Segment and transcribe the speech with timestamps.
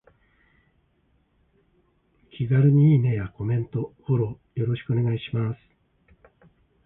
[2.35, 5.59] 気軽にいいねやコメント、フォローよろしくお願いします。